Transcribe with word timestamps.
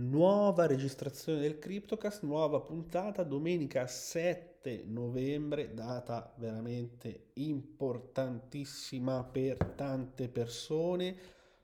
Nuova 0.00 0.66
registrazione 0.66 1.40
del 1.40 1.58
CryptoCast, 1.58 2.22
nuova 2.22 2.60
puntata, 2.60 3.24
domenica 3.24 3.86
7 3.86 4.84
novembre, 4.86 5.74
data 5.74 6.32
veramente 6.36 7.30
importantissima 7.34 9.24
per 9.24 9.56
tante 9.74 10.28
persone, 10.28 11.16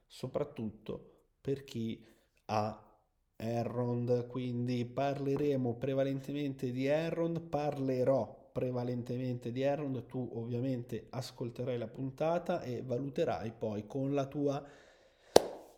soprattutto 0.07 1.13
per 1.41 1.63
chi 1.65 2.03
ha 2.47 2.99
Errond, 3.37 4.27
quindi 4.27 4.85
parleremo 4.85 5.75
prevalentemente 5.75 6.73
di 6.73 6.87
Errond, 6.87 7.41
parlerò 7.41 8.51
prevalentemente 8.53 9.53
di 9.53 9.61
Errond, 9.61 10.07
tu 10.07 10.29
ovviamente 10.35 11.07
ascolterai 11.11 11.77
la 11.77 11.89
puntata 11.89 12.63
e 12.63 12.83
valuterai 12.83 13.53
poi 13.53 13.87
con 13.87 14.13
la 14.13 14.27
tua 14.27 14.65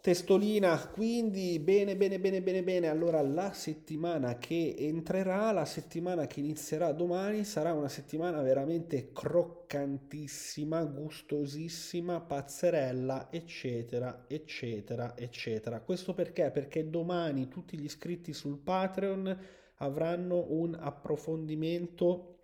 testolina, 0.06 0.78
quindi 0.86 1.58
bene, 1.58 1.96
bene, 1.96 2.20
bene, 2.20 2.40
bene, 2.40 2.62
bene. 2.62 2.86
Allora 2.86 3.20
la 3.22 3.52
settimana 3.52 4.38
che 4.38 4.76
entrerà, 4.78 5.50
la 5.50 5.64
settimana 5.64 6.28
che 6.28 6.38
inizierà 6.38 6.92
domani 6.92 7.42
sarà 7.42 7.72
una 7.72 7.88
settimana 7.88 8.40
veramente 8.40 9.10
croccantissima, 9.12 10.84
gustosissima, 10.84 12.20
pazzerella, 12.20 13.32
eccetera, 13.32 14.26
eccetera, 14.28 15.16
eccetera. 15.16 15.80
Questo 15.80 16.14
perché? 16.14 16.52
Perché 16.52 16.88
domani 16.88 17.48
tutti 17.48 17.76
gli 17.76 17.82
iscritti 17.82 18.32
sul 18.32 18.58
Patreon 18.58 19.36
avranno 19.78 20.46
un 20.50 20.76
approfondimento 20.78 22.34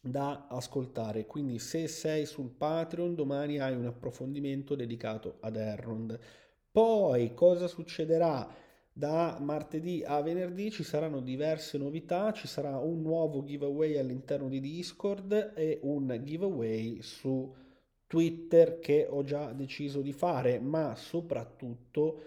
da 0.00 0.46
ascoltare. 0.48 1.26
Quindi 1.26 1.58
se 1.58 1.86
sei 1.86 2.24
sul 2.24 2.48
Patreon, 2.48 3.14
domani 3.14 3.58
hai 3.58 3.76
un 3.76 3.84
approfondimento 3.84 4.74
dedicato 4.74 5.36
ad 5.40 5.56
Errond. 5.56 6.18
Poi 6.72 7.34
cosa 7.34 7.66
succederà? 7.66 8.48
Da 8.92 9.38
martedì 9.40 10.04
a 10.06 10.20
venerdì 10.20 10.70
ci 10.70 10.84
saranno 10.84 11.20
diverse 11.20 11.78
novità, 11.78 12.32
ci 12.32 12.46
sarà 12.46 12.78
un 12.78 13.02
nuovo 13.02 13.42
giveaway 13.42 13.96
all'interno 13.96 14.48
di 14.48 14.60
Discord 14.60 15.52
e 15.56 15.80
un 15.82 16.20
giveaway 16.22 17.02
su 17.02 17.52
Twitter 18.06 18.78
che 18.78 19.06
ho 19.08 19.24
già 19.24 19.52
deciso 19.52 20.00
di 20.00 20.12
fare, 20.12 20.60
ma 20.60 20.94
soprattutto 20.94 22.20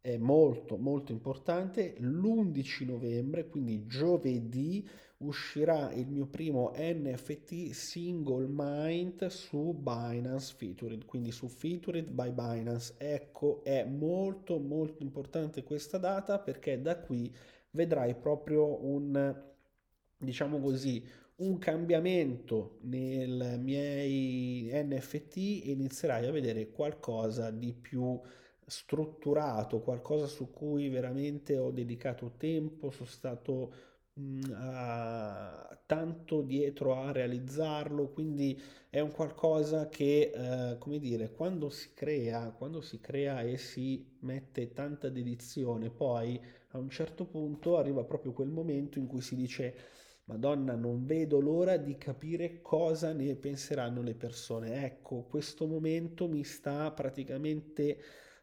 è 0.00 0.16
molto 0.16 0.76
molto 0.76 1.10
importante 1.10 1.94
l'11 1.98 2.84
novembre, 2.84 3.48
quindi 3.48 3.84
giovedì 3.86 4.88
uscirà 5.18 5.92
il 5.92 6.06
mio 6.08 6.26
primo 6.26 6.72
NFT 6.76 7.70
single 7.70 8.46
mint 8.48 9.26
su 9.26 9.74
Binance 9.74 10.54
Featured, 10.56 11.04
quindi 11.04 11.32
su 11.32 11.48
Featured 11.48 12.10
by 12.10 12.30
Binance. 12.30 12.94
Ecco, 12.98 13.62
è 13.64 13.84
molto 13.84 14.58
molto 14.58 15.02
importante 15.02 15.64
questa 15.64 15.98
data 15.98 16.38
perché 16.38 16.80
da 16.80 16.98
qui 16.98 17.34
vedrai 17.70 18.14
proprio 18.14 18.84
un 18.84 19.46
diciamo 20.20 20.60
così 20.60 21.04
un 21.36 21.58
cambiamento 21.58 22.78
nei 22.82 23.58
miei 23.58 24.70
NFT 24.72 25.36
e 25.36 25.70
inizierai 25.70 26.26
a 26.26 26.32
vedere 26.32 26.70
qualcosa 26.70 27.50
di 27.50 27.72
più 27.72 28.20
strutturato, 28.66 29.80
qualcosa 29.80 30.26
su 30.26 30.50
cui 30.50 30.88
veramente 30.88 31.56
ho 31.56 31.70
dedicato 31.70 32.32
tempo, 32.36 32.90
sono 32.90 33.08
stato 33.08 33.72
uh, 34.18 35.76
tanto 35.86 36.42
dietro 36.42 36.94
a 36.94 37.12
realizzarlo, 37.12 38.10
quindi 38.10 38.60
è 38.90 39.00
un 39.00 39.10
qualcosa 39.12 39.88
che, 39.88 40.32
uh, 40.34 40.78
come 40.78 40.98
dire, 40.98 41.32
quando 41.32 41.70
si 41.70 41.92
crea, 41.94 42.50
quando 42.50 42.80
si 42.80 43.00
crea 43.00 43.42
e 43.42 43.56
si 43.56 44.16
mette 44.20 44.72
tanta 44.72 45.08
dedizione, 45.08 45.90
poi 45.90 46.40
a 46.72 46.78
un 46.78 46.90
certo 46.90 47.24
punto 47.26 47.78
arriva 47.78 48.04
proprio 48.04 48.32
quel 48.32 48.48
momento 48.48 48.98
in 48.98 49.06
cui 49.06 49.20
si 49.20 49.34
dice 49.36 49.74
Madonna, 50.28 50.74
non 50.74 51.06
vedo 51.06 51.40
l'ora 51.40 51.78
di 51.78 51.96
capire 51.96 52.60
cosa 52.60 53.12
ne 53.12 53.34
penseranno 53.34 54.02
le 54.02 54.14
persone. 54.14 54.84
Ecco, 54.84 55.22
questo 55.22 55.66
momento 55.66 56.28
mi 56.28 56.44
sta 56.44 56.90
praticamente 56.90 57.98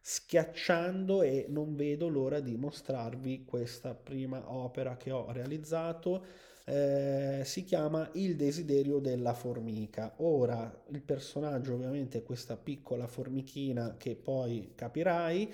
schiacciando 0.08 1.24
e 1.24 1.48
non 1.50 1.76
vedo 1.76 2.08
l'ora 2.08 2.40
di 2.40 2.56
mostrarvi 2.58 3.44
questa 3.44 3.96
prima 3.96 4.54
opera 4.54 4.98
che 4.98 5.10
ho 5.10 5.32
realizzato. 5.32 6.24
Eh, 6.64 7.42
si 7.44 7.64
chiama 7.64 8.08
Il 8.14 8.36
desiderio 8.36 9.00
della 9.00 9.34
formica. 9.34 10.14
Ora 10.18 10.84
il 10.90 11.02
personaggio 11.02 11.74
ovviamente 11.74 12.20
è 12.20 12.24
questa 12.24 12.56
piccola 12.56 13.08
formichina 13.08 13.96
che 13.98 14.16
poi 14.16 14.74
capirai 14.76 15.52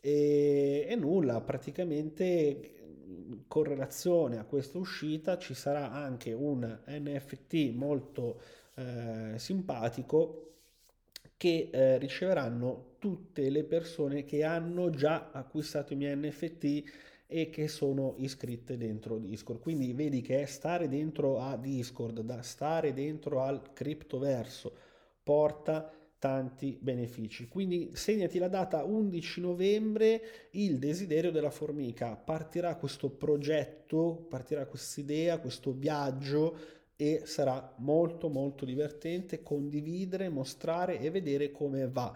e, 0.00 0.86
e 0.88 0.96
nulla, 0.96 1.40
praticamente 1.40 2.72
con 3.46 3.62
relazione 3.62 4.38
a 4.38 4.44
questa 4.44 4.78
uscita 4.78 5.38
ci 5.38 5.54
sarà 5.54 5.92
anche 5.92 6.32
un 6.32 6.80
NFT 6.88 7.70
molto 7.72 8.40
eh, 8.74 9.34
simpatico 9.36 10.55
che 11.36 11.68
eh, 11.70 11.98
riceveranno 11.98 12.94
tutte 12.98 13.50
le 13.50 13.64
persone 13.64 14.24
che 14.24 14.42
hanno 14.42 14.90
già 14.90 15.30
acquistato 15.32 15.92
i 15.92 15.96
miei 15.96 16.16
NFT 16.16 16.82
e 17.26 17.50
che 17.50 17.68
sono 17.68 18.14
iscritte 18.18 18.76
dentro 18.76 19.18
Discord. 19.18 19.60
Quindi 19.60 19.92
vedi 19.92 20.22
che 20.22 20.46
stare 20.46 20.88
dentro 20.88 21.40
a 21.40 21.56
Discord, 21.56 22.20
da 22.20 22.42
stare 22.42 22.92
dentro 22.92 23.42
al 23.42 23.72
criptoverso, 23.72 24.72
porta 25.22 25.90
tanti 26.18 26.78
benefici. 26.80 27.48
Quindi 27.48 27.90
segnati 27.92 28.38
la 28.38 28.48
data 28.48 28.84
11 28.84 29.40
novembre, 29.40 30.22
il 30.52 30.78
desiderio 30.78 31.30
della 31.30 31.50
formica. 31.50 32.16
Partirà 32.16 32.76
questo 32.76 33.10
progetto, 33.10 34.26
partirà 34.28 34.66
questa 34.66 35.00
idea, 35.00 35.38
questo 35.38 35.72
viaggio 35.72 36.74
e 36.96 37.22
sarà 37.24 37.74
molto 37.78 38.28
molto 38.28 38.64
divertente 38.64 39.42
condividere, 39.42 40.28
mostrare 40.28 40.98
e 40.98 41.10
vedere 41.10 41.52
come 41.52 41.88
va. 41.88 42.12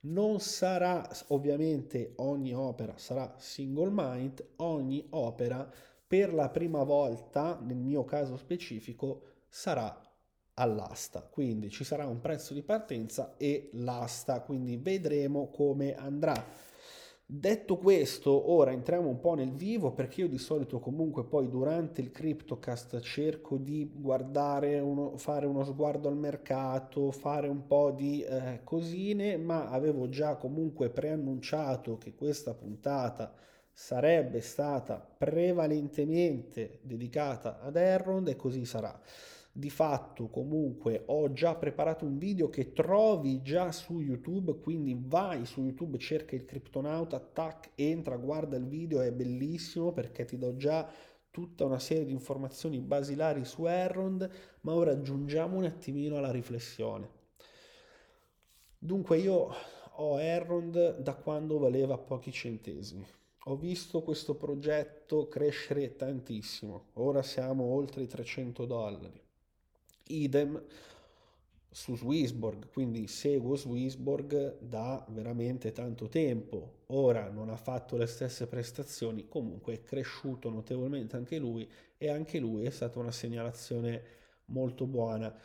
Non 0.00 0.40
sarà 0.40 1.08
ovviamente 1.28 2.12
ogni 2.16 2.52
opera 2.52 2.98
sarà 2.98 3.34
single 3.38 3.90
mind, 3.92 4.44
ogni 4.56 5.06
opera 5.10 5.70
per 6.06 6.34
la 6.34 6.50
prima 6.50 6.82
volta, 6.82 7.58
nel 7.62 7.78
mio 7.78 8.04
caso 8.04 8.36
specifico, 8.36 9.22
sarà 9.48 9.98
all'asta. 10.54 11.22
Quindi 11.22 11.70
ci 11.70 11.84
sarà 11.84 12.06
un 12.06 12.20
prezzo 12.20 12.54
di 12.54 12.62
partenza 12.62 13.34
e 13.36 13.70
l'asta, 13.72 14.40
quindi 14.42 14.76
vedremo 14.76 15.48
come 15.48 15.94
andrà. 15.94 16.72
Detto 17.26 17.78
questo, 17.78 18.50
ora 18.52 18.70
entriamo 18.70 19.08
un 19.08 19.18
po' 19.18 19.34
nel 19.34 19.54
vivo 19.54 19.92
perché 19.92 20.20
io 20.20 20.28
di 20.28 20.36
solito 20.36 20.78
comunque 20.78 21.24
poi 21.24 21.48
durante 21.48 22.02
il 22.02 22.10
CryptoCast 22.10 23.00
cerco 23.00 23.56
di 23.56 23.90
guardare, 23.94 24.78
uno, 24.78 25.16
fare 25.16 25.46
uno 25.46 25.64
sguardo 25.64 26.08
al 26.08 26.18
mercato, 26.18 27.10
fare 27.12 27.48
un 27.48 27.66
po' 27.66 27.92
di 27.92 28.22
eh, 28.22 28.60
cosine, 28.62 29.38
ma 29.38 29.70
avevo 29.70 30.10
già 30.10 30.36
comunque 30.36 30.90
preannunciato 30.90 31.96
che 31.96 32.14
questa 32.14 32.52
puntata 32.52 33.32
sarebbe 33.72 34.40
stata 34.42 34.96
prevalentemente 34.98 36.80
dedicata 36.82 37.58
ad 37.60 37.76
Errond 37.76 38.28
e 38.28 38.36
così 38.36 38.66
sarà 38.66 39.00
di 39.56 39.70
fatto 39.70 40.26
comunque 40.26 41.04
ho 41.06 41.32
già 41.32 41.54
preparato 41.54 42.04
un 42.04 42.18
video 42.18 42.48
che 42.48 42.72
trovi 42.72 43.40
già 43.40 43.70
su 43.70 44.00
YouTube, 44.00 44.58
quindi 44.58 44.98
vai 45.00 45.46
su 45.46 45.62
YouTube, 45.62 45.96
cerca 45.98 46.34
il 46.34 46.44
Kryptonauta, 46.44 47.20
tac, 47.20 47.70
entra, 47.76 48.16
guarda 48.16 48.56
il 48.56 48.66
video, 48.66 49.00
è 49.00 49.12
bellissimo 49.12 49.92
perché 49.92 50.24
ti 50.24 50.36
do 50.38 50.56
già 50.56 50.90
tutta 51.30 51.64
una 51.64 51.78
serie 51.78 52.04
di 52.04 52.10
informazioni 52.10 52.80
basilari 52.80 53.44
su 53.44 53.66
Errond, 53.66 54.28
ma 54.62 54.74
ora 54.74 54.90
aggiungiamo 54.90 55.56
un 55.56 55.64
attimino 55.64 56.16
alla 56.16 56.32
riflessione. 56.32 57.08
Dunque 58.76 59.18
io 59.18 59.54
ho 59.92 60.20
Errond 60.20 60.98
da 60.98 61.14
quando 61.14 61.58
valeva 61.58 61.96
pochi 61.96 62.32
centesimi. 62.32 63.06
Ho 63.44 63.54
visto 63.54 64.02
questo 64.02 64.34
progetto 64.34 65.28
crescere 65.28 65.94
tantissimo, 65.94 66.86
ora 66.94 67.22
siamo 67.22 67.62
oltre 67.62 68.02
i 68.02 68.08
300 68.08 68.64
dollari. 68.64 69.23
Idem 70.08 70.62
su 71.70 71.96
Swissborg, 71.96 72.70
quindi 72.70 73.08
seguo 73.08 73.56
Swissborg 73.56 74.58
da 74.60 75.04
veramente 75.08 75.72
tanto 75.72 76.08
tempo. 76.08 76.82
Ora 76.88 77.28
non 77.30 77.48
ha 77.48 77.56
fatto 77.56 77.96
le 77.96 78.06
stesse 78.06 78.46
prestazioni, 78.46 79.26
comunque 79.26 79.74
è 79.74 79.82
cresciuto 79.82 80.50
notevolmente 80.50 81.16
anche 81.16 81.36
lui 81.36 81.68
e 81.98 82.08
anche 82.10 82.38
lui 82.38 82.64
è 82.64 82.70
stata 82.70 83.00
una 83.00 83.10
segnalazione 83.10 84.02
molto 84.46 84.86
buona 84.86 85.36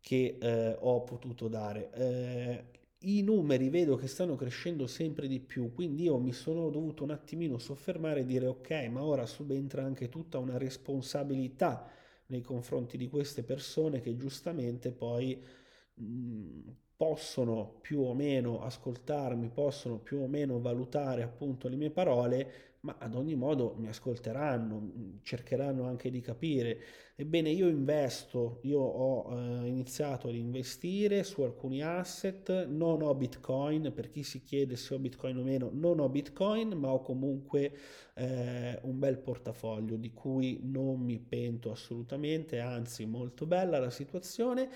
che 0.00 0.38
eh, 0.40 0.76
ho 0.78 1.02
potuto 1.02 1.48
dare. 1.48 1.90
Eh, 1.92 2.64
I 3.00 3.22
numeri 3.22 3.68
vedo 3.68 3.96
che 3.96 4.06
stanno 4.06 4.34
crescendo 4.34 4.86
sempre 4.86 5.28
di 5.28 5.40
più, 5.40 5.74
quindi 5.74 6.04
io 6.04 6.16
mi 6.18 6.32
sono 6.32 6.70
dovuto 6.70 7.04
un 7.04 7.10
attimino 7.10 7.58
soffermare 7.58 8.20
e 8.20 8.24
dire 8.24 8.46
ok, 8.46 8.70
ma 8.90 9.02
ora 9.02 9.26
subentra 9.26 9.84
anche 9.84 10.08
tutta 10.08 10.38
una 10.38 10.56
responsabilità 10.56 11.86
nei 12.26 12.42
confronti 12.42 12.96
di 12.96 13.08
queste 13.08 13.42
persone 13.42 14.00
che 14.00 14.16
giustamente 14.16 14.92
poi 14.92 15.40
mh, 15.94 16.70
possono 16.96 17.78
più 17.80 18.00
o 18.00 18.14
meno 18.14 18.62
ascoltarmi, 18.62 19.50
possono 19.50 19.98
più 19.98 20.18
o 20.20 20.26
meno 20.26 20.60
valutare 20.60 21.22
appunto 21.22 21.68
le 21.68 21.76
mie 21.76 21.90
parole, 21.90 22.75
ma 22.80 22.96
ad 22.98 23.14
ogni 23.14 23.34
modo 23.34 23.74
mi 23.78 23.88
ascolteranno, 23.88 25.20
cercheranno 25.22 25.84
anche 25.84 26.10
di 26.10 26.20
capire. 26.20 26.78
Ebbene, 27.16 27.50
io 27.50 27.68
investo, 27.68 28.60
io 28.62 28.80
ho 28.80 29.32
eh, 29.32 29.66
iniziato 29.66 30.28
ad 30.28 30.34
investire 30.34 31.24
su 31.24 31.42
alcuni 31.42 31.82
asset, 31.82 32.66
non 32.66 33.02
ho 33.02 33.14
Bitcoin, 33.14 33.92
per 33.94 34.08
chi 34.08 34.22
si 34.22 34.42
chiede 34.42 34.76
se 34.76 34.94
ho 34.94 34.98
Bitcoin 34.98 35.38
o 35.38 35.42
meno, 35.42 35.70
non 35.72 35.98
ho 35.98 36.08
Bitcoin, 36.08 36.72
ma 36.72 36.92
ho 36.92 37.00
comunque 37.00 37.72
eh, 38.14 38.78
un 38.82 38.98
bel 38.98 39.18
portafoglio 39.18 39.96
di 39.96 40.12
cui 40.12 40.60
non 40.62 41.00
mi 41.00 41.18
pento 41.18 41.70
assolutamente, 41.70 42.60
anzi 42.60 43.06
molto 43.06 43.46
bella 43.46 43.78
la 43.78 43.90
situazione 43.90 44.68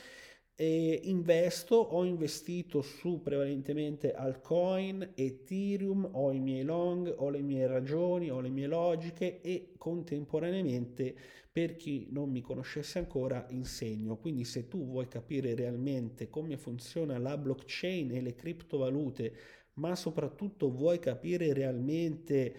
e 0.60 1.00
investo, 1.04 1.76
ho 1.76 2.04
investito 2.04 2.82
su 2.82 3.22
prevalentemente 3.22 4.12
altcoin, 4.12 5.12
Ethereum, 5.14 6.06
ho 6.12 6.32
i 6.32 6.38
miei 6.38 6.64
long, 6.64 7.14
ho 7.16 7.30
le 7.30 7.40
mie 7.40 7.66
ragioni, 7.66 8.30
ho 8.30 8.40
le 8.40 8.50
mie 8.50 8.66
logiche 8.66 9.40
e 9.40 9.72
contemporaneamente 9.78 11.16
per 11.50 11.76
chi 11.76 12.08
non 12.10 12.28
mi 12.28 12.42
conoscesse 12.42 12.98
ancora 12.98 13.46
insegno. 13.48 14.18
Quindi 14.18 14.44
se 14.44 14.68
tu 14.68 14.84
vuoi 14.84 15.08
capire 15.08 15.54
realmente 15.54 16.28
come 16.28 16.58
funziona 16.58 17.16
la 17.16 17.38
blockchain 17.38 18.12
e 18.12 18.20
le 18.20 18.34
criptovalute, 18.34 19.32
ma 19.76 19.94
soprattutto 19.94 20.70
vuoi 20.70 20.98
capire 20.98 21.54
realmente 21.54 22.54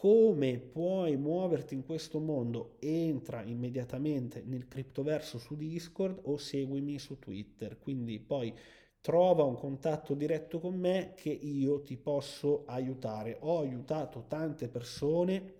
come 0.00 0.56
puoi 0.56 1.18
muoverti 1.18 1.74
in 1.74 1.84
questo 1.84 2.20
mondo, 2.20 2.76
entra 2.78 3.42
immediatamente 3.42 4.42
nel 4.46 4.66
criptoverso 4.66 5.36
su 5.36 5.56
Discord 5.56 6.20
o 6.22 6.38
seguimi 6.38 6.98
su 6.98 7.18
Twitter. 7.18 7.78
Quindi 7.78 8.18
poi 8.18 8.50
trova 9.02 9.44
un 9.44 9.56
contatto 9.56 10.14
diretto 10.14 10.58
con 10.58 10.74
me 10.74 11.12
che 11.14 11.28
io 11.28 11.82
ti 11.82 11.98
posso 11.98 12.62
aiutare. 12.64 13.36
Ho 13.40 13.58
aiutato 13.58 14.24
tante 14.26 14.68
persone, 14.68 15.54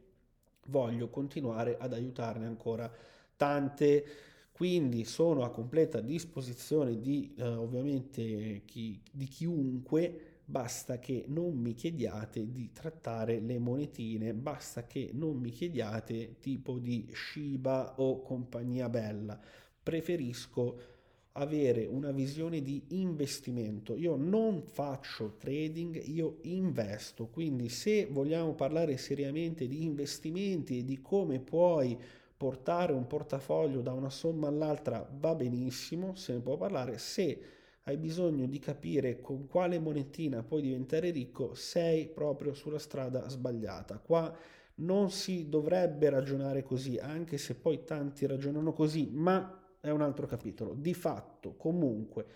voglio 0.68 1.10
continuare 1.10 1.76
ad 1.78 1.92
aiutarne 1.92 2.46
ancora 2.46 2.90
tante. 3.36 4.04
Quindi 4.52 5.04
sono 5.04 5.44
a 5.44 5.50
completa 5.50 6.00
disposizione 6.00 6.98
di 6.98 7.34
eh, 7.36 7.44
ovviamente 7.46 8.62
chi, 8.64 9.02
di 9.12 9.26
chiunque 9.26 10.29
basta 10.50 10.98
che 10.98 11.24
non 11.28 11.56
mi 11.56 11.74
chiediate 11.74 12.50
di 12.50 12.72
trattare 12.72 13.38
le 13.38 13.58
monetine, 13.60 14.34
basta 14.34 14.84
che 14.84 15.10
non 15.12 15.36
mi 15.36 15.50
chiediate 15.50 16.38
tipo 16.40 16.78
di 16.78 17.08
Shiba 17.14 17.94
o 17.98 18.20
compagnia 18.20 18.88
bella. 18.88 19.40
Preferisco 19.82 20.98
avere 21.34 21.86
una 21.86 22.10
visione 22.10 22.62
di 22.62 22.82
investimento. 22.88 23.96
Io 23.96 24.16
non 24.16 24.62
faccio 24.62 25.36
trading, 25.38 26.02
io 26.06 26.38
investo. 26.42 27.28
Quindi 27.28 27.68
se 27.68 28.08
vogliamo 28.10 28.54
parlare 28.54 28.96
seriamente 28.96 29.68
di 29.68 29.84
investimenti 29.84 30.80
e 30.80 30.84
di 30.84 31.00
come 31.00 31.38
puoi 31.38 31.96
portare 32.36 32.92
un 32.92 33.06
portafoglio 33.06 33.82
da 33.82 33.92
una 33.92 34.10
somma 34.10 34.48
all'altra 34.48 35.08
va 35.18 35.34
benissimo, 35.34 36.16
se 36.16 36.32
ne 36.32 36.40
può 36.40 36.56
parlare. 36.56 36.98
Se 36.98 37.40
hai 37.84 37.96
bisogno 37.96 38.46
di 38.46 38.58
capire 38.58 39.20
con 39.20 39.46
quale 39.46 39.78
monetina 39.78 40.42
puoi 40.42 40.62
diventare 40.62 41.10
ricco, 41.10 41.54
sei 41.54 42.08
proprio 42.08 42.54
sulla 42.54 42.78
strada 42.78 43.28
sbagliata. 43.28 43.98
Qua 43.98 44.34
non 44.76 45.10
si 45.10 45.48
dovrebbe 45.48 46.08
ragionare 46.10 46.62
così, 46.62 46.98
anche 46.98 47.38
se 47.38 47.54
poi 47.54 47.84
tanti 47.84 48.26
ragionano 48.26 48.72
così, 48.72 49.08
ma 49.12 49.76
è 49.80 49.90
un 49.90 50.02
altro 50.02 50.26
capitolo. 50.26 50.74
Di 50.74 50.94
fatto, 50.94 51.56
comunque, 51.56 52.26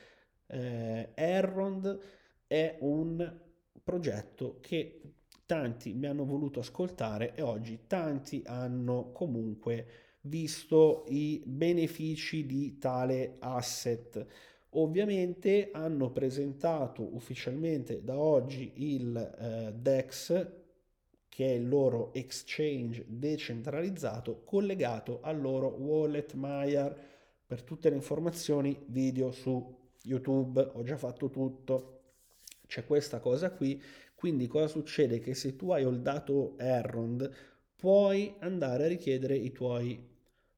eh, 0.46 1.10
Errond 1.14 1.98
è 2.46 2.78
un 2.80 3.40
progetto 3.82 4.58
che 4.60 5.00
tanti 5.46 5.92
mi 5.92 6.06
hanno 6.06 6.24
voluto 6.24 6.60
ascoltare 6.60 7.34
e 7.34 7.42
oggi 7.42 7.80
tanti 7.86 8.42
hanno 8.46 9.12
comunque 9.12 9.86
visto 10.22 11.04
i 11.08 11.42
benefici 11.44 12.46
di 12.46 12.78
tale 12.78 13.36
asset. 13.40 14.26
Ovviamente 14.76 15.70
hanno 15.72 16.10
presentato 16.10 17.14
ufficialmente 17.14 18.02
da 18.02 18.18
oggi 18.18 18.72
il 18.76 19.16
eh, 19.16 19.72
DEX, 19.72 20.46
che 21.28 21.46
è 21.46 21.52
il 21.52 21.68
loro 21.68 22.12
exchange 22.12 23.04
decentralizzato 23.06 24.42
collegato 24.44 25.20
al 25.22 25.40
loro 25.40 25.68
wallet 25.68 26.34
Maiar. 26.34 26.96
Per 27.46 27.62
tutte 27.62 27.88
le 27.88 27.96
informazioni, 27.96 28.76
video 28.86 29.30
su 29.30 29.76
YouTube, 30.02 30.60
ho 30.72 30.82
già 30.82 30.96
fatto 30.96 31.30
tutto. 31.30 32.00
C'è 32.66 32.84
questa 32.84 33.20
cosa 33.20 33.52
qui, 33.52 33.80
quindi 34.14 34.48
cosa 34.48 34.66
succede? 34.66 35.20
Che 35.20 35.34
se 35.34 35.54
tu 35.54 35.70
hai 35.70 35.84
holdato 35.84 36.58
Errond, 36.58 37.30
puoi 37.76 38.34
andare 38.40 38.86
a 38.86 38.88
richiedere 38.88 39.36
i 39.36 39.52
tuoi 39.52 40.13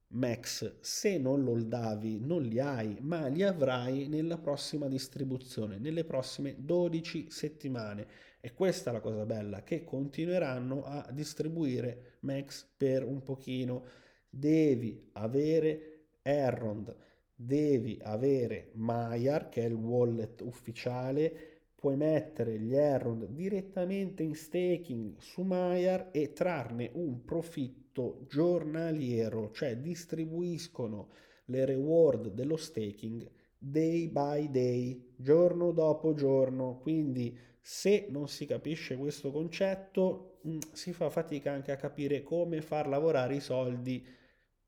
Max, 0.08 0.78
se 0.80 1.18
non 1.18 1.42
lo 1.42 1.60
davi, 1.62 2.20
non 2.20 2.42
li 2.42 2.60
hai, 2.60 2.96
ma 3.00 3.26
li 3.26 3.42
avrai 3.42 4.06
nella 4.06 4.38
prossima 4.38 4.86
distribuzione, 4.86 5.78
nelle 5.78 6.04
prossime 6.04 6.54
12 6.58 7.30
settimane. 7.30 8.06
E 8.40 8.54
questa 8.54 8.90
è 8.90 8.92
la 8.92 9.00
cosa 9.00 9.26
bella, 9.26 9.62
che 9.62 9.82
continueranno 9.82 10.84
a 10.84 11.08
distribuire 11.10 12.18
Max 12.20 12.64
per 12.76 13.04
un 13.04 13.22
pochino. 13.22 13.84
Devi 14.30 15.10
avere 15.14 16.06
Errond, 16.22 16.94
devi 17.34 17.98
avere 18.02 18.70
Maiar, 18.74 19.48
che 19.48 19.62
è 19.62 19.66
il 19.66 19.74
wallet 19.74 20.40
ufficiale, 20.42 21.55
puoi 21.76 21.96
mettere 21.96 22.58
gli 22.58 22.74
Errond 22.74 23.26
direttamente 23.26 24.22
in 24.24 24.34
staking 24.34 25.18
su 25.18 25.42
Maiar 25.42 26.08
e 26.10 26.32
trarne 26.32 26.90
un 26.94 27.24
profitto 27.24 27.84
profitto 27.96 28.26
giornaliero, 28.28 29.50
cioè 29.52 29.78
distribuiscono 29.78 31.08
le 31.46 31.64
reward 31.64 32.28
dello 32.28 32.56
staking 32.56 33.28
day 33.58 34.08
by 34.08 34.50
day, 34.50 35.14
giorno 35.16 35.72
dopo 35.72 36.12
giorno. 36.12 36.78
Quindi 36.78 37.36
se 37.60 38.06
non 38.10 38.28
si 38.28 38.44
capisce 38.44 38.96
questo 38.96 39.32
concetto, 39.32 40.40
mm, 40.46 40.58
si 40.72 40.92
fa 40.92 41.08
fatica 41.08 41.52
anche 41.52 41.72
a 41.72 41.76
capire 41.76 42.22
come 42.22 42.60
far 42.60 42.86
lavorare 42.86 43.36
i 43.36 43.40
soldi 43.40 44.06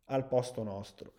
al 0.06 0.26
posto 0.26 0.62
nostro. 0.62 1.12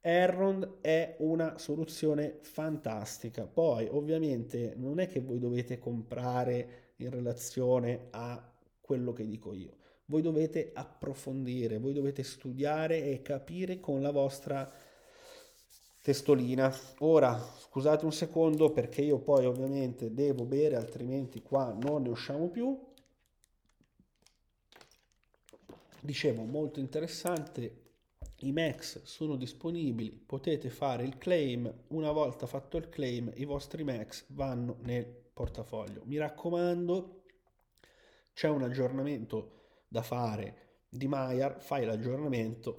Errond 0.00 0.80
è 0.80 1.16
una 1.18 1.58
soluzione 1.58 2.38
fantastica. 2.42 3.46
Poi, 3.46 3.88
ovviamente, 3.90 4.74
non 4.76 5.00
è 5.00 5.08
che 5.08 5.20
voi 5.20 5.38
dovete 5.38 5.78
comprare 5.78 6.92
in 6.96 7.10
relazione 7.10 8.08
a 8.10 8.52
quello 8.80 9.12
che 9.12 9.26
dico 9.26 9.52
io 9.52 9.76
voi 10.06 10.22
dovete 10.22 10.70
approfondire, 10.72 11.78
voi 11.78 11.92
dovete 11.92 12.22
studiare 12.22 13.04
e 13.04 13.22
capire 13.22 13.80
con 13.80 14.00
la 14.00 14.10
vostra 14.10 14.70
testolina. 16.00 16.72
Ora, 16.98 17.36
scusate 17.36 18.04
un 18.04 18.12
secondo 18.12 18.70
perché 18.70 19.02
io 19.02 19.18
poi 19.18 19.46
ovviamente 19.46 20.12
devo 20.12 20.44
bere, 20.44 20.76
altrimenti 20.76 21.42
qua 21.42 21.76
non 21.80 22.02
ne 22.02 22.10
usciamo 22.10 22.48
più. 22.48 22.78
Dicevo, 26.00 26.44
molto 26.44 26.78
interessante, 26.78 27.85
i 28.40 28.52
Max 28.52 29.02
sono 29.04 29.36
disponibili, 29.36 30.10
potete 30.10 30.68
fare 30.68 31.04
il 31.04 31.16
claim, 31.16 31.72
una 31.88 32.12
volta 32.12 32.46
fatto 32.46 32.76
il 32.76 32.88
claim 32.88 33.32
i 33.36 33.44
vostri 33.44 33.82
Max 33.82 34.24
vanno 34.28 34.76
nel 34.82 35.06
portafoglio. 35.06 36.02
Mi 36.04 36.18
raccomando, 36.18 37.22
c'è 38.34 38.48
un 38.48 38.62
aggiornamento 38.62 39.52
da 39.88 40.02
fare 40.02 40.84
di 40.88 41.06
Maiar, 41.06 41.60
fai 41.62 41.86
l'aggiornamento, 41.86 42.74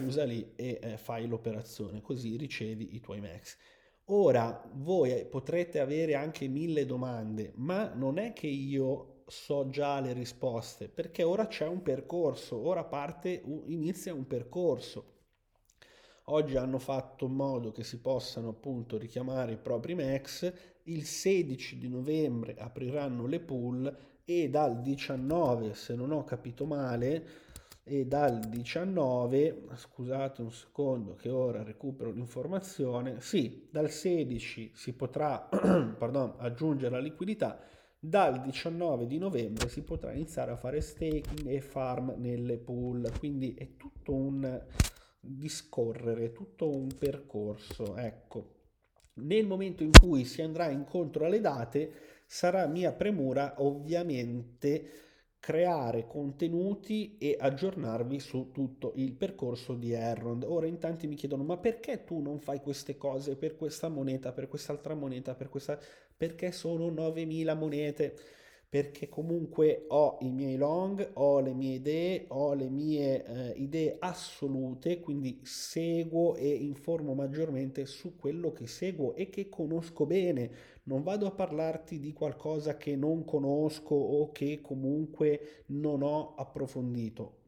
usa 0.00 0.24
lì 0.24 0.52
e 0.54 0.78
eh, 0.80 0.96
fai 0.96 1.26
l'operazione, 1.26 2.00
così 2.00 2.36
ricevi 2.36 2.94
i 2.94 3.00
tuoi 3.00 3.20
max. 3.20 3.56
Ora 4.12 4.68
voi 4.74 5.24
potrete 5.26 5.78
avere 5.78 6.14
anche 6.14 6.48
mille 6.48 6.84
domande, 6.84 7.52
ma 7.56 7.92
non 7.94 8.18
è 8.18 8.32
che 8.32 8.48
io 8.48 9.19
so 9.30 9.68
già 9.68 10.00
le 10.00 10.12
risposte, 10.12 10.88
perché 10.88 11.22
ora 11.22 11.46
c'è 11.46 11.66
un 11.66 11.82
percorso, 11.82 12.58
ora 12.58 12.84
parte, 12.84 13.42
inizia 13.66 14.12
un 14.12 14.26
percorso. 14.26 15.18
Oggi 16.24 16.56
hanno 16.56 16.78
fatto 16.78 17.26
in 17.26 17.34
modo 17.34 17.72
che 17.72 17.84
si 17.84 18.00
possano 18.00 18.50
appunto 18.50 18.98
richiamare 18.98 19.52
i 19.52 19.56
propri 19.56 19.94
max, 19.94 20.52
il 20.84 21.04
16 21.04 21.78
di 21.78 21.88
novembre 21.88 22.56
apriranno 22.58 23.26
le 23.26 23.40
pool 23.40 23.96
e 24.24 24.48
dal 24.48 24.80
19, 24.80 25.74
se 25.74 25.94
non 25.94 26.12
ho 26.12 26.24
capito 26.24 26.66
male, 26.66 27.48
e 27.82 28.06
dal 28.06 28.38
19, 28.38 29.66
scusate 29.74 30.42
un 30.42 30.52
secondo 30.52 31.14
che 31.14 31.30
ora 31.30 31.62
recupero 31.62 32.10
l'informazione, 32.10 33.20
sì, 33.20 33.68
dal 33.70 33.90
16 33.90 34.72
si 34.74 34.92
potrà 34.92 35.48
pardon, 35.98 36.34
aggiungere 36.38 36.94
la 36.94 37.00
liquidità, 37.00 37.60
dal 38.02 38.40
19 38.40 39.06
di 39.06 39.18
novembre 39.18 39.68
si 39.68 39.82
potrà 39.82 40.12
iniziare 40.12 40.52
a 40.52 40.56
fare 40.56 40.80
staking 40.80 41.46
e 41.46 41.60
farm 41.60 42.14
nelle 42.16 42.56
pool, 42.56 43.12
quindi 43.18 43.54
è 43.54 43.76
tutto 43.76 44.14
un 44.14 44.64
discorrere, 45.20 46.32
tutto 46.32 46.74
un 46.74 46.88
percorso, 46.98 47.96
ecco. 47.96 48.54
Nel 49.14 49.46
momento 49.46 49.82
in 49.82 49.90
cui 49.90 50.24
si 50.24 50.40
andrà 50.40 50.70
incontro 50.70 51.26
alle 51.26 51.40
date, 51.40 51.92
sarà 52.26 52.66
mia 52.66 52.92
premura 52.92 53.56
ovviamente 53.58 55.09
creare 55.40 56.06
contenuti 56.06 57.16
e 57.18 57.36
aggiornarvi 57.40 58.20
su 58.20 58.50
tutto 58.52 58.92
il 58.96 59.12
percorso 59.14 59.74
di 59.74 59.92
Errond. 59.92 60.44
Ora 60.44 60.66
in 60.66 60.78
tanti 60.78 61.06
mi 61.06 61.16
chiedono 61.16 61.42
ma 61.44 61.56
perché 61.56 62.04
tu 62.04 62.20
non 62.20 62.38
fai 62.40 62.60
queste 62.60 62.96
cose 62.96 63.36
per 63.36 63.56
questa 63.56 63.88
moneta, 63.88 64.32
per 64.32 64.48
quest'altra 64.48 64.94
moneta, 64.94 65.34
per 65.34 65.48
questa... 65.48 65.78
perché 66.16 66.52
sono 66.52 66.90
9000 66.90 67.54
monete? 67.54 68.16
Perché 68.70 69.08
comunque 69.08 69.86
ho 69.88 70.18
i 70.20 70.30
miei 70.30 70.56
long, 70.56 71.10
ho 71.14 71.40
le 71.40 71.52
mie 71.54 71.74
idee, 71.74 72.26
ho 72.28 72.54
le 72.54 72.68
mie 72.68 73.24
eh, 73.24 73.52
idee 73.56 73.96
assolute, 73.98 75.00
quindi 75.00 75.40
seguo 75.42 76.36
e 76.36 76.48
informo 76.48 77.14
maggiormente 77.14 77.84
su 77.84 78.14
quello 78.14 78.52
che 78.52 78.68
seguo 78.68 79.14
e 79.16 79.28
che 79.28 79.48
conosco 79.48 80.06
bene. 80.06 80.50
Non 80.84 81.02
vado 81.02 81.26
a 81.26 81.32
parlarti 81.32 81.98
di 81.98 82.12
qualcosa 82.12 82.76
che 82.76 82.94
non 82.94 83.24
conosco 83.24 83.96
o 83.96 84.30
che 84.30 84.60
comunque 84.62 85.64
non 85.66 86.02
ho 86.02 86.36
approfondito. 86.36 87.38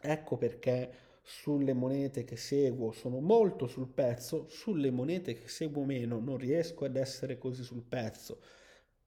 Ecco 0.00 0.36
perché 0.36 0.90
sulle 1.22 1.72
monete 1.72 2.24
che 2.24 2.36
seguo 2.36 2.90
sono 2.90 3.20
molto 3.20 3.68
sul 3.68 3.86
pezzo, 3.88 4.48
sulle 4.48 4.90
monete 4.90 5.34
che 5.34 5.46
seguo 5.46 5.84
meno 5.84 6.18
non 6.18 6.36
riesco 6.36 6.84
ad 6.84 6.96
essere 6.96 7.38
così 7.38 7.62
sul 7.62 7.84
pezzo 7.84 8.40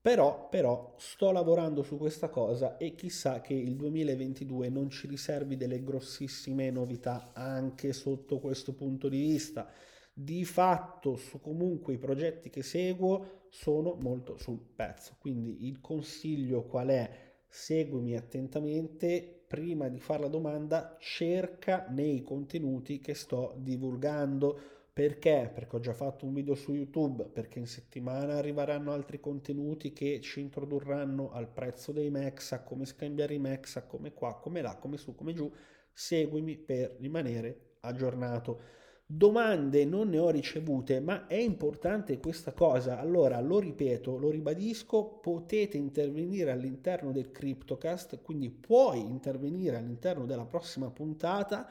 però, 0.02 0.48
però 0.48 0.96
sto 0.98 1.32
lavorando 1.32 1.84
su 1.84 1.98
questa 1.98 2.30
cosa 2.30 2.78
e 2.78 2.96
chissà 2.96 3.42
che 3.42 3.54
il 3.54 3.76
2022 3.76 4.70
non 4.70 4.90
ci 4.90 5.08
riservi 5.08 5.58
delle 5.58 5.84
grossissime 5.84 6.72
novità 6.72 7.32
anche 7.34 7.92
sotto 7.92 8.40
questo 8.40 8.74
punto 8.74 9.10
di 9.10 9.20
vista. 9.20 9.70
Di 10.14 10.46
fatto, 10.46 11.16
su 11.16 11.42
comunque 11.42 11.94
i 11.94 11.98
progetti 11.98 12.50
che 12.50 12.64
seguo 12.64 13.48
sono 13.50 13.98
molto 14.00 14.38
sul 14.38 14.60
pezzo. 14.60 15.16
Quindi 15.20 15.68
il 15.68 15.82
consiglio 15.82 16.64
qual 16.64 16.88
è? 16.88 17.28
Seguimi 17.48 18.16
attentamente, 18.16 19.44
prima 19.48 19.90
di 19.90 20.00
fare 20.00 20.22
la 20.22 20.28
domanda 20.28 20.96
cerca 21.00 21.88
nei 21.90 22.22
contenuti 22.22 23.00
che 23.00 23.16
sto 23.16 23.54
divulgando 23.58 24.79
perché? 24.92 25.52
Perché 25.54 25.76
ho 25.76 25.80
già 25.80 25.94
fatto 25.94 26.26
un 26.26 26.34
video 26.34 26.56
su 26.56 26.74
YouTube, 26.74 27.26
perché 27.26 27.60
in 27.60 27.68
settimana 27.68 28.36
arriveranno 28.36 28.92
altri 28.92 29.20
contenuti 29.20 29.94
che 29.94 30.20
ci 30.22 30.40
introdurranno 30.40 31.32
al 31.32 31.48
prezzo 31.48 31.92
dei 31.92 32.10
Max, 32.10 32.52
a 32.52 32.64
come 32.64 32.86
scambiare 32.86 33.34
i 33.34 33.40
Max, 33.40 33.78
a 33.78 33.84
come 33.84 34.14
qua, 34.14 34.40
come 34.40 34.62
là, 34.62 34.76
come 34.78 34.98
su, 34.98 35.16
come 35.16 35.34
giù. 35.34 35.52
Seguimi 35.92 36.58
per 36.58 36.96
rimanere 37.00 37.76
aggiornato. 37.82 38.78
Domande 39.06 39.86
non 39.86 40.10
ne 40.10 40.20
ho 40.20 40.30
ricevute, 40.30 41.00
ma 41.00 41.26
è 41.26 41.36
importante 41.36 42.20
questa 42.20 42.54
cosa. 42.54 43.00
Allora, 43.00 43.40
lo 43.40 43.58
ripeto, 43.60 44.18
lo 44.18 44.30
ribadisco, 44.30 45.04
potete 45.04 45.78
intervenire 45.78 46.52
all'interno 46.52 47.12
del 47.12 47.32
CryptoCast, 47.32 48.22
quindi 48.22 48.52
puoi 48.52 49.00
intervenire 49.00 49.78
all'interno 49.78 50.26
della 50.26 50.46
prossima 50.46 50.92
puntata 50.92 51.68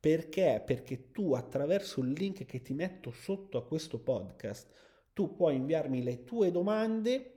perché? 0.00 0.62
Perché 0.64 1.10
tu 1.12 1.34
attraverso 1.34 2.00
il 2.00 2.12
link 2.12 2.46
che 2.46 2.62
ti 2.62 2.72
metto 2.72 3.10
sotto 3.12 3.58
a 3.58 3.64
questo 3.64 3.98
podcast, 3.98 4.66
tu 5.12 5.34
puoi 5.36 5.56
inviarmi 5.56 6.02
le 6.02 6.24
tue 6.24 6.50
domande 6.50 7.34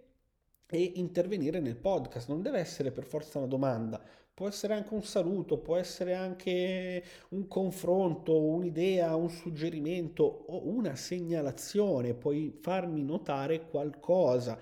e 0.69 0.93
intervenire 0.95 1.59
nel 1.59 1.75
podcast. 1.75 2.29
Non 2.29 2.41
deve 2.41 2.59
essere 2.59 2.91
per 2.91 3.03
forza 3.03 3.37
una 3.37 3.47
domanda, 3.47 4.01
può 4.33 4.47
essere 4.47 4.73
anche 4.73 4.93
un 4.93 5.03
saluto, 5.03 5.57
può 5.57 5.75
essere 5.75 6.13
anche 6.13 7.03
un 7.29 7.47
confronto, 7.47 8.39
un'idea, 8.39 9.15
un 9.15 9.29
suggerimento 9.29 10.23
o 10.23 10.67
una 10.67 10.95
segnalazione, 10.95 12.13
puoi 12.13 12.57
farmi 12.61 13.03
notare 13.03 13.67
qualcosa. 13.67 14.57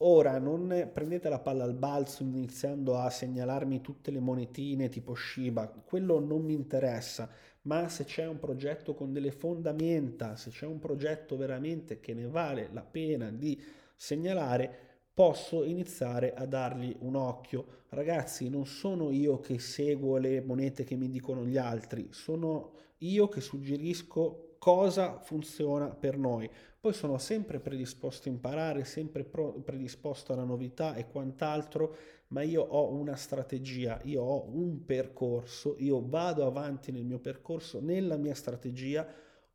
Ora 0.00 0.38
non 0.38 0.90
prendete 0.92 1.28
la 1.28 1.40
palla 1.40 1.64
al 1.64 1.74
balzo 1.74 2.22
iniziando 2.22 2.96
a 2.96 3.10
segnalarmi 3.10 3.80
tutte 3.80 4.12
le 4.12 4.20
monetine 4.20 4.88
tipo 4.88 5.16
Shiba, 5.16 5.66
quello 5.66 6.20
non 6.20 6.44
mi 6.44 6.52
interessa, 6.52 7.28
ma 7.62 7.88
se 7.88 8.04
c'è 8.04 8.24
un 8.24 8.38
progetto 8.38 8.94
con 8.94 9.12
delle 9.12 9.32
fondamenta, 9.32 10.36
se 10.36 10.50
c'è 10.50 10.66
un 10.66 10.78
progetto 10.78 11.36
veramente 11.36 11.98
che 11.98 12.14
ne 12.14 12.28
vale 12.28 12.68
la 12.72 12.82
pena 12.82 13.32
di 13.32 13.60
segnalare, 13.96 14.70
posso 15.12 15.64
iniziare 15.64 16.32
a 16.32 16.46
dargli 16.46 16.94
un 17.00 17.16
occhio. 17.16 17.66
Ragazzi, 17.88 18.48
non 18.48 18.66
sono 18.66 19.10
io 19.10 19.40
che 19.40 19.58
seguo 19.58 20.16
le 20.18 20.40
monete 20.40 20.84
che 20.84 20.94
mi 20.94 21.10
dicono 21.10 21.44
gli 21.44 21.56
altri, 21.56 22.06
sono 22.12 22.70
io 22.98 23.26
che 23.26 23.40
suggerisco 23.40 24.54
cosa 24.58 25.18
funziona 25.18 25.88
per 25.88 26.16
noi. 26.16 26.48
Poi 26.88 26.96
sono 26.96 27.18
sempre 27.18 27.60
predisposto 27.60 28.30
a 28.30 28.32
imparare, 28.32 28.82
sempre 28.84 29.22
pro- 29.22 29.52
predisposto 29.62 30.32
alla 30.32 30.44
novità 30.44 30.94
e 30.94 31.06
quant'altro, 31.06 31.94
ma 32.28 32.40
io 32.40 32.62
ho 32.62 32.90
una 32.94 33.14
strategia, 33.14 34.00
io 34.04 34.22
ho 34.22 34.48
un 34.50 34.86
percorso, 34.86 35.74
io 35.80 36.02
vado 36.08 36.46
avanti 36.46 36.90
nel 36.90 37.04
mio 37.04 37.18
percorso, 37.18 37.78
nella 37.82 38.16
mia 38.16 38.32
strategia, 38.32 39.06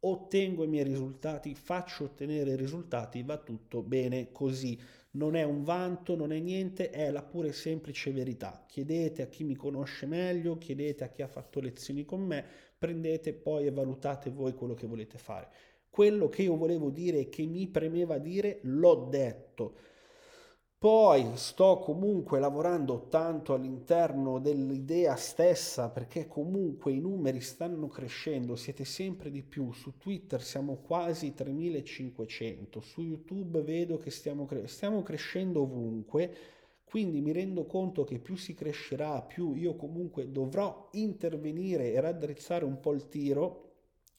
ottengo 0.01 0.63
i 0.63 0.67
miei 0.67 0.83
risultati, 0.83 1.55
faccio 1.55 2.03
ottenere 2.03 2.51
i 2.51 2.55
risultati, 2.55 3.23
va 3.23 3.37
tutto 3.37 3.81
bene 3.81 4.31
così. 4.31 4.79
Non 5.13 5.35
è 5.35 5.41
un 5.41 5.63
vanto, 5.63 6.15
non 6.15 6.31
è 6.31 6.37
niente, 6.37 6.91
è 6.91 7.09
la 7.09 7.23
pura 7.23 7.47
e 7.47 7.53
semplice 7.53 8.11
verità. 8.11 8.63
Chiedete 8.67 9.23
a 9.23 9.27
chi 9.27 9.43
mi 9.43 9.55
conosce 9.55 10.05
meglio, 10.05 10.59
chiedete 10.59 11.03
a 11.03 11.07
chi 11.07 11.23
ha 11.23 11.27
fatto 11.27 11.59
lezioni 11.59 12.05
con 12.05 12.21
me, 12.21 12.45
prendete 12.77 13.33
poi 13.33 13.65
e 13.65 13.71
valutate 13.71 14.29
voi 14.29 14.53
quello 14.53 14.75
che 14.75 14.85
volete 14.85 15.17
fare 15.17 15.71
quello 15.93 16.27
che 16.27 16.41
io 16.41 16.55
volevo 16.55 16.89
dire 16.89 17.19
e 17.19 17.29
che 17.29 17.45
mi 17.45 17.67
premeva 17.67 18.17
dire 18.17 18.57
l'ho 18.63 19.09
detto. 19.11 19.75
Poi 20.75 21.33
sto 21.35 21.77
comunque 21.77 22.39
lavorando 22.39 23.05
tanto 23.09 23.53
all'interno 23.53 24.39
dell'idea 24.39 25.15
stessa 25.15 25.91
perché 25.91 26.25
comunque 26.25 26.93
i 26.93 26.99
numeri 26.99 27.41
stanno 27.41 27.89
crescendo, 27.89 28.55
siete 28.55 28.85
sempre 28.85 29.29
di 29.29 29.43
più, 29.43 29.71
su 29.71 29.95
Twitter 29.99 30.41
siamo 30.41 30.77
quasi 30.77 31.35
3500, 31.35 32.81
su 32.81 33.01
YouTube 33.03 33.61
vedo 33.61 33.99
che 33.99 34.09
stiamo, 34.09 34.45
cre- 34.45 34.65
stiamo 34.65 35.03
crescendo 35.03 35.61
ovunque, 35.61 36.35
quindi 36.85 37.21
mi 37.21 37.31
rendo 37.31 37.67
conto 37.67 38.03
che 38.03 38.17
più 38.17 38.35
si 38.35 38.55
crescerà, 38.55 39.21
più 39.21 39.53
io 39.53 39.75
comunque 39.75 40.31
dovrò 40.31 40.89
intervenire 40.93 41.93
e 41.93 41.99
raddrizzare 42.01 42.65
un 42.65 42.79
po' 42.79 42.93
il 42.93 43.07
tiro, 43.09 43.73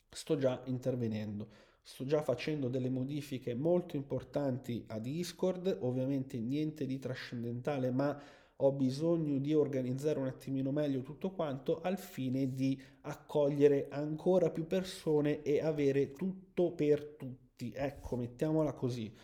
sto 0.09 0.37
già 0.37 0.63
intervenendo. 0.67 1.64
Sto 1.87 2.07
già 2.07 2.23
facendo 2.23 2.69
delle 2.69 2.89
modifiche 2.89 3.55
molto 3.55 3.97
importanti 3.97 4.83
a 4.87 4.99
Discord, 4.99 5.81
ovviamente 5.83 6.41
niente 6.41 6.87
di 6.87 6.99
trascendentale, 6.99 7.91
ma 7.91 8.19
ho 8.57 8.73
bisogno 8.73 9.39
di 9.39 9.53
organizzare 9.53 10.19
un 10.19 10.27
attimino 10.27 10.71
meglio 10.71 11.03
tutto 11.03 11.33
quanto 11.33 11.83
al 11.83 11.99
fine 11.99 12.55
di 12.55 12.81
accogliere 13.03 13.89
ancora 13.91 14.49
più 14.51 14.67
persone 14.67 15.43
e 15.43 15.61
avere 15.61 16.13
tutto 16.13 16.73
per 16.73 17.05
tutti. 17.19 17.71
Ecco, 17.75 18.17
mettiamola 18.17 18.73
così. 18.73 19.15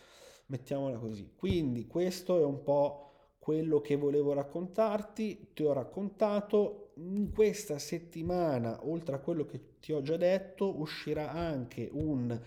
Mettiamola 0.49 0.99
così. 0.99 1.33
Quindi 1.35 1.87
questo 1.87 2.38
è 2.38 2.45
un 2.45 2.62
po' 2.62 3.10
quello 3.40 3.80
che 3.80 3.97
volevo 3.97 4.35
raccontarti, 4.35 5.49
ti 5.54 5.64
ho 5.64 5.73
raccontato. 5.73 6.92
In 7.00 7.30
questa 7.32 7.78
settimana, 7.78 8.87
oltre 8.87 9.14
a 9.14 9.20
quello 9.20 9.47
che 9.47 9.78
ti 9.80 9.90
ho 9.90 10.02
già 10.02 10.18
detto, 10.18 10.78
uscirà 10.78 11.30
anche 11.32 11.88
un 11.90 12.38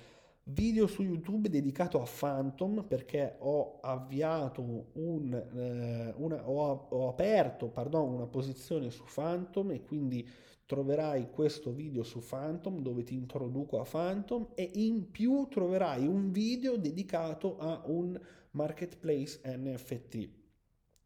video 0.44 0.86
su 0.88 1.02
YouTube 1.02 1.50
dedicato 1.50 2.00
a 2.00 2.06
Phantom 2.08 2.84
perché 2.84 3.38
ho 3.40 3.80
avviato 3.82 4.90
un, 4.94 5.34
eh, 5.34 6.14
una, 6.18 6.48
ho, 6.48 6.88
ho, 6.90 7.10
aperto 7.10 7.70
pardon, 7.70 8.14
una 8.14 8.28
posizione 8.28 8.92
su 8.92 9.04
Phantom 9.12 9.72
e 9.72 9.82
quindi 9.82 10.28
troverai 10.66 11.32
questo 11.32 11.72
video 11.72 12.04
su 12.04 12.20
Phantom 12.20 12.82
dove 12.82 13.04
ti 13.04 13.16
introduco 13.16 13.80
a 13.80 13.86
Phantom 13.90 14.50
e 14.54 14.70
in 14.74 15.10
più 15.12 15.48
troverai 15.50 16.06
un 16.06 16.32
video 16.32 16.78
dedicato 16.78 17.58
a 17.58 17.82
un 17.86 18.20
marketplace 18.52 19.40
NFT. 19.44 20.43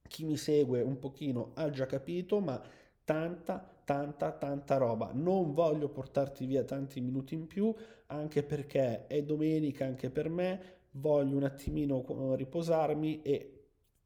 Chi 0.08 0.26
mi 0.26 0.38
segue 0.38 0.82
un 0.82 0.98
pochino 1.00 1.52
ha 1.56 1.70
già 1.70 1.86
capito, 1.86 2.40
ma 2.40 2.62
tanta 3.04 3.72
tanta 3.88 4.34
tanta 4.34 4.76
roba. 4.76 5.12
Non 5.14 5.54
voglio 5.54 5.88
portarti 5.88 6.46
via 6.46 6.64
tanti 6.64 7.00
minuti 7.00 7.36
in 7.36 7.48
più, 7.48 7.74
anche 8.08 8.44
perché 8.44 9.08
è 9.08 9.24
domenica 9.24 9.86
anche 9.86 10.10
per 10.10 10.30
me, 10.30 10.80
voglio 10.92 11.38
un 11.38 11.44
attimino 11.44 12.36
riposarmi 12.36 13.22
e 13.22 13.54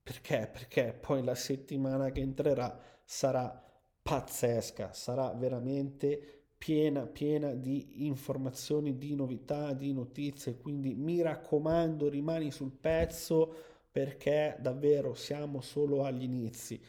perché? 0.04 0.50
Perché 0.52 0.98
poi 1.00 1.24
la 1.24 1.34
settimana 1.36 2.12
che 2.12 2.22
entrerà 2.22 2.80
sarà 3.04 3.64
pazzesca, 4.04 4.94
sarà 4.94 5.34
veramente 5.34 6.42
piena 6.62 7.08
piena 7.08 7.56
di 7.56 8.06
informazioni, 8.06 9.00
di 9.00 9.16
novità, 9.16 9.74
di 9.74 9.94
notizie, 9.94 10.60
quindi 10.60 10.94
mi 10.94 11.24
raccomando, 11.24 12.08
rimani 12.08 12.52
sul 12.52 12.70
pezzo 12.72 13.56
perché 13.92 14.56
davvero 14.60 15.14
siamo 15.14 15.62
solo 15.62 16.04
agli 16.04 16.24
inizi 16.24 16.82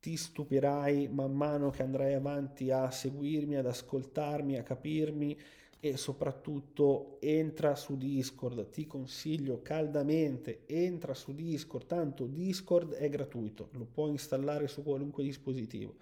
ti 0.00 0.16
stupirai 0.16 1.08
man 1.08 1.32
mano 1.34 1.68
che 1.70 1.82
andrai 1.82 2.14
avanti 2.14 2.70
a 2.70 2.90
seguirmi, 2.90 3.56
ad 3.56 3.66
ascoltarmi, 3.66 4.56
a 4.56 4.62
capirmi. 4.62 5.38
e 5.82 5.96
soprattutto 5.96 7.16
entra 7.22 7.74
su 7.74 7.96
Discord, 7.96 8.68
ti 8.68 8.86
consiglio 8.86 9.62
caldamente, 9.62 10.64
entra 10.66 11.14
su 11.14 11.34
Discord, 11.34 11.86
tanto 11.86 12.26
Discord 12.26 12.92
è 12.92 13.08
gratuito, 13.08 13.70
lo 13.72 13.86
puoi 13.86 14.10
installare 14.10 14.68
su 14.68 14.82
qualunque 14.82 15.22
dispositivo. 15.24 15.96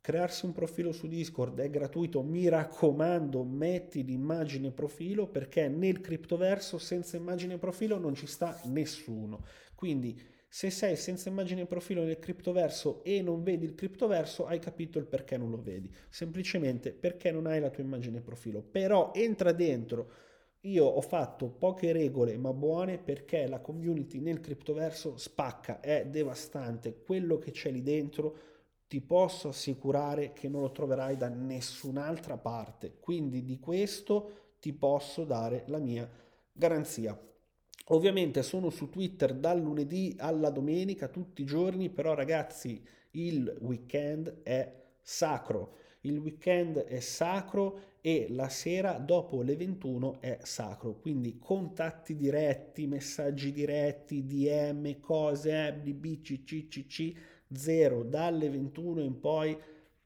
Crearsi 0.00 0.46
un 0.46 0.52
profilo 0.52 0.92
su 0.92 1.08
Discord 1.08 1.58
è 1.58 1.68
gratuito, 1.68 2.22
mi 2.22 2.48
raccomando, 2.48 3.42
metti 3.42 4.04
l'immagine 4.04 4.70
profilo 4.70 5.26
perché 5.26 5.66
nel 5.68 6.00
criptoverso 6.00 6.78
senza 6.78 7.16
immagine 7.16 7.58
profilo 7.58 7.98
non 7.98 8.14
ci 8.14 8.26
sta 8.26 8.60
nessuno. 8.66 9.44
Quindi 9.78 10.20
se 10.48 10.70
sei 10.70 10.96
senza 10.96 11.28
immagine 11.28 11.64
profilo 11.64 12.02
nel 12.02 12.18
criptoverso 12.18 13.04
e 13.04 13.22
non 13.22 13.44
vedi 13.44 13.64
il 13.64 13.76
criptoverso, 13.76 14.44
hai 14.44 14.58
capito 14.58 14.98
il 14.98 15.06
perché 15.06 15.36
non 15.36 15.50
lo 15.50 15.62
vedi. 15.62 15.88
Semplicemente 16.08 16.90
perché 16.90 17.30
non 17.30 17.46
hai 17.46 17.60
la 17.60 17.70
tua 17.70 17.84
immagine 17.84 18.20
profilo. 18.20 18.60
Però 18.60 19.12
entra 19.14 19.52
dentro. 19.52 20.10
Io 20.62 20.84
ho 20.84 21.00
fatto 21.00 21.48
poche 21.48 21.92
regole 21.92 22.36
ma 22.36 22.52
buone 22.52 22.98
perché 22.98 23.46
la 23.46 23.60
community 23.60 24.18
nel 24.18 24.40
criptoverso 24.40 25.16
spacca, 25.16 25.78
è 25.78 26.06
devastante. 26.06 27.00
Quello 27.00 27.38
che 27.38 27.52
c'è 27.52 27.70
lì 27.70 27.84
dentro 27.84 28.36
ti 28.88 29.00
posso 29.00 29.46
assicurare 29.46 30.32
che 30.32 30.48
non 30.48 30.62
lo 30.62 30.72
troverai 30.72 31.16
da 31.16 31.28
nessun'altra 31.28 32.36
parte. 32.36 32.96
Quindi 32.98 33.44
di 33.44 33.60
questo 33.60 34.56
ti 34.58 34.72
posso 34.72 35.22
dare 35.22 35.62
la 35.68 35.78
mia 35.78 36.10
garanzia. 36.50 37.16
Ovviamente 37.90 38.42
sono 38.42 38.68
su 38.68 38.90
Twitter 38.90 39.34
dal 39.34 39.60
lunedì 39.60 40.14
alla 40.18 40.50
domenica, 40.50 41.08
tutti 41.08 41.42
i 41.42 41.46
giorni, 41.46 41.88
però 41.88 42.14
ragazzi 42.14 42.82
il 43.12 43.56
weekend 43.60 44.42
è 44.42 44.74
sacro. 45.00 45.76
Il 46.02 46.18
weekend 46.18 46.78
è 46.84 47.00
sacro 47.00 47.96
e 48.02 48.26
la 48.28 48.48
sera 48.50 48.92
dopo 48.98 49.42
le 49.42 49.56
21 49.56 50.20
è 50.20 50.38
sacro. 50.42 50.96
Quindi 50.96 51.38
contatti 51.38 52.14
diretti, 52.14 52.86
messaggi 52.86 53.52
diretti, 53.52 54.26
DM, 54.26 55.00
cose, 55.00 55.80
FDB, 55.80 56.20
CCCC, 56.20 57.12
zero. 57.52 58.04
Dalle 58.04 58.50
21 58.50 59.00
in 59.00 59.18
poi 59.18 59.58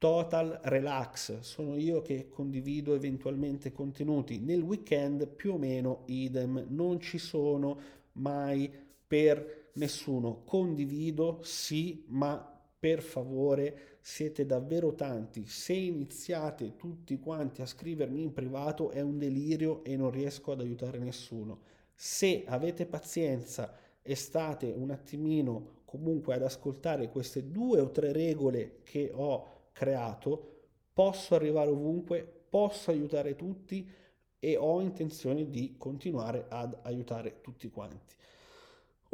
total 0.02 0.58
relax. 0.64 1.38
Sono 1.42 1.76
io 1.76 2.02
che 2.02 2.28
condivido 2.28 2.92
eventualmente 2.92 3.70
contenuti. 3.70 4.40
Nel 4.40 4.60
weekend 4.60 5.28
più 5.28 5.52
o 5.52 5.58
meno 5.58 6.02
idem, 6.06 6.66
non 6.70 6.98
ci 6.98 7.18
sono 7.18 7.78
mai 8.14 8.68
per 9.06 9.70
nessuno. 9.74 10.42
Condivido 10.44 11.38
sì, 11.44 12.02
ma 12.08 12.36
per 12.80 13.00
favore 13.00 13.98
siete 14.00 14.44
davvero 14.44 14.92
tanti. 14.96 15.46
Se 15.46 15.72
iniziate 15.72 16.74
tutti 16.74 17.20
quanti 17.20 17.62
a 17.62 17.66
scrivermi 17.66 18.22
in 18.22 18.32
privato 18.32 18.90
è 18.90 19.00
un 19.00 19.18
delirio 19.18 19.84
e 19.84 19.96
non 19.96 20.10
riesco 20.10 20.50
ad 20.50 20.62
aiutare 20.62 20.98
nessuno. 20.98 21.60
Se 21.94 22.42
avete 22.44 22.86
pazienza 22.86 23.72
e 24.02 24.16
state 24.16 24.66
un 24.66 24.90
attimino 24.90 25.82
comunque 25.84 26.34
ad 26.34 26.42
ascoltare 26.42 27.08
queste 27.08 27.52
due 27.52 27.78
o 27.78 27.92
tre 27.92 28.10
regole 28.10 28.80
che 28.82 29.12
ho 29.14 29.51
creato, 29.72 30.66
posso 30.92 31.34
arrivare 31.34 31.70
ovunque, 31.70 32.26
posso 32.48 32.90
aiutare 32.90 33.34
tutti 33.34 33.88
e 34.38 34.56
ho 34.56 34.80
intenzione 34.80 35.48
di 35.50 35.76
continuare 35.78 36.46
ad 36.48 36.76
aiutare 36.82 37.40
tutti 37.40 37.70
quanti. 37.70 38.14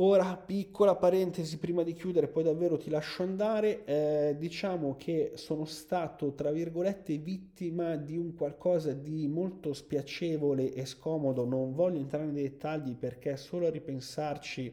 Ora, 0.01 0.37
piccola 0.37 0.95
parentesi 0.95 1.59
prima 1.59 1.83
di 1.83 1.93
chiudere, 1.93 2.29
poi 2.29 2.45
davvero 2.45 2.77
ti 2.77 2.89
lascio 2.89 3.25
andare. 3.25 3.85
Eh, 3.85 4.37
diciamo 4.39 4.95
che 4.97 5.33
sono 5.35 5.65
stato, 5.65 6.35
tra 6.35 6.53
virgolette, 6.53 7.19
vittima 7.19 7.97
di 7.97 8.17
un 8.17 8.33
qualcosa 8.37 8.93
di 8.93 9.27
molto 9.27 9.73
spiacevole 9.73 10.73
e 10.73 10.87
scomodo. 10.87 11.45
Non 11.45 11.75
voglio 11.75 11.99
entrare 11.99 12.27
nei 12.27 12.45
dettagli 12.45 12.95
perché 12.95 13.37
solo 13.37 13.67
a 13.67 13.71
ripensarci 13.71 14.73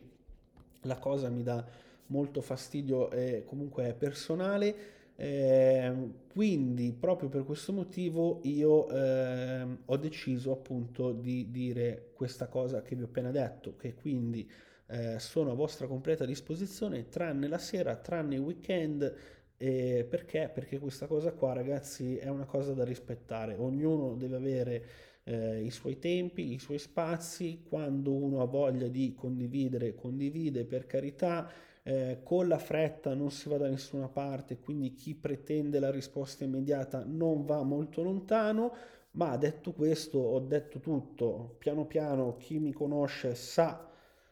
la 0.82 1.00
cosa 1.00 1.28
mi 1.30 1.42
dà 1.42 1.66
molto 2.08 2.42
fastidio 2.42 3.10
e 3.10 3.44
comunque 3.48 3.88
è 3.88 3.94
personale. 3.96 4.76
Eh, 5.18 5.94
quindi 6.28 6.92
proprio 6.92 7.30
per 7.30 7.46
questo 7.46 7.72
motivo 7.72 8.42
io 8.44 8.90
eh, 8.90 9.66
ho 9.86 9.98
deciso 9.98 10.52
appunto 10.52 11.14
di 11.14 11.50
dire 11.52 12.12
questa 12.14 12.48
cosa 12.48 12.82
che 12.82 12.96
vi 12.96 13.04
ho 13.04 13.06
appena 13.06 13.32
detto, 13.32 13.76
che 13.78 13.94
quindi 13.94 14.50
eh, 14.88 15.18
sono 15.20 15.52
a 15.52 15.56
vostra 15.56 15.88
completa 15.88 16.26
disposizione 16.26 17.08
tranne 17.10 17.48
la 17.48 17.58
sera, 17.58 17.96
tranne 17.96 18.36
i 18.36 18.40
weekend. 18.40 19.16
Perché? 19.58 20.52
Perché 20.54 20.80
questa 20.80 21.08
cosa 21.08 21.32
qua 21.32 21.54
ragazzi 21.54 22.18
è 22.18 22.28
una 22.28 22.44
cosa 22.46 22.74
da 22.74 22.84
rispettare, 22.84 23.56
ognuno 23.56 24.14
deve 24.16 24.36
avere 24.36 24.86
eh, 25.24 25.64
i 25.64 25.72
suoi 25.72 25.98
tempi, 25.98 26.54
i 26.54 26.60
suoi 26.60 26.78
spazi, 26.78 27.64
quando 27.68 28.14
uno 28.14 28.42
ha 28.42 28.46
voglia 28.46 28.88
di 28.88 29.14
condividere, 29.16 29.96
condivide 29.96 30.66
per 30.66 30.86
carità 30.86 31.50
eh, 31.88 32.22
con 32.24 32.48
la 32.48 32.58
fretta 32.58 33.14
non 33.14 33.30
si 33.30 33.48
va 33.48 33.58
da 33.58 33.70
nessuna 33.70 34.08
parte, 34.08 34.58
quindi 34.58 34.96
chi 34.96 35.14
pretende 35.14 35.80
la 35.80 35.92
risposta 35.92 36.44
immediata 36.44 37.04
non 37.06 37.46
va 37.46 37.62
molto 37.62 38.02
lontano, 38.02 38.74
ma 39.12 39.38
detto 39.38 39.72
questo 39.72 40.18
ho 40.18 40.40
detto 40.40 40.80
tutto, 40.80 41.56
piano 41.60 41.86
piano 41.86 42.38
chi 42.38 42.58
mi 42.58 42.74
conosce 42.74 43.36
sa 43.36 43.88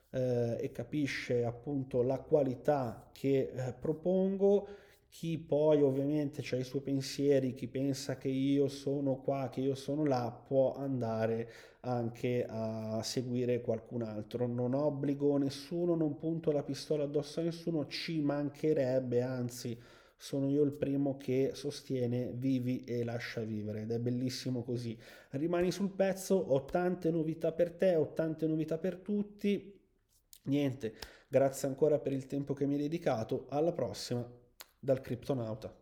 eh, 0.10 0.58
e 0.60 0.72
capisce 0.72 1.46
appunto 1.46 2.02
la 2.02 2.18
qualità 2.18 3.10
che 3.12 3.52
eh, 3.54 3.74
propongo, 3.74 4.68
chi 5.14 5.38
poi 5.38 5.80
ovviamente 5.84 6.42
ha 6.42 6.58
i 6.58 6.64
suoi 6.64 6.82
pensieri, 6.82 7.54
chi 7.54 7.68
pensa 7.68 8.18
che 8.18 8.30
io 8.30 8.68
sono 8.68 9.18
qua, 9.18 9.48
che 9.48 9.62
io 9.62 9.76
sono 9.76 10.04
là, 10.06 10.32
può 10.32 10.74
andare 10.74 11.52
anche 11.82 12.44
a 12.50 13.00
seguire 13.04 13.62
qualcun 13.62 14.02
altro. 14.02 14.48
Non 14.48 14.74
obbligo 14.74 15.38
nessuno, 15.38 15.94
non 15.94 16.18
punto 16.18 16.52
la 16.52 16.64
pistola 16.64 17.04
addosso 17.04 17.42
a 17.42 17.44
nessuno, 17.44 17.86
ci 17.86 18.22
mancherebbe, 18.22 19.22
anzi 19.22 19.80
sono 20.18 20.50
io 20.50 20.64
il 20.64 20.74
primo 20.74 21.16
che 21.16 21.52
sostiene 21.54 22.32
vivi 22.34 22.84
e 22.84 23.04
lascia 23.04 23.42
vivere 23.42 23.82
ed 23.82 23.92
è 23.92 24.00
bellissimo 24.00 24.64
così. 24.64 24.98
Rimani 25.30 25.72
sul 25.72 25.92
pezzo, 25.92 26.34
ho 26.34 26.66
tante 26.66 27.12
novità 27.12 27.52
per 27.52 27.74
te, 27.74 27.94
ho 27.94 28.14
tante 28.14 28.48
novità 28.48 28.80
per 28.80 28.98
tutti. 28.98 29.80
Niente, 30.46 30.96
grazie 31.28 31.68
ancora 31.68 32.00
per 32.00 32.14
il 32.14 32.26
tempo 32.26 32.56
che 32.56 32.66
mi 32.66 32.74
hai 32.74 32.82
dedicato, 32.82 33.46
alla 33.50 33.72
prossima 33.72 34.42
dal 34.84 35.02
Criptonauta. 35.02 35.74